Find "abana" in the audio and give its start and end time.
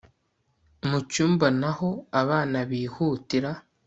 2.21-2.57